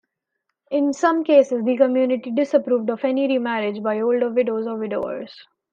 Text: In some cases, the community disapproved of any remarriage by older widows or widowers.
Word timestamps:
In 0.71 0.93
some 0.93 1.23
cases, 1.23 1.63
the 1.63 1.77
community 1.77 2.31
disapproved 2.31 2.89
of 2.89 3.05
any 3.05 3.27
remarriage 3.27 3.83
by 3.83 3.99
older 4.01 4.31
widows 4.31 4.65
or 4.65 4.75
widowers. 4.75 5.45